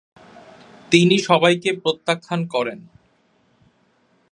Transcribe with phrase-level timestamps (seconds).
[0.91, 2.79] তিনি সবাইকেই প্রত্যাখ্যান করেন।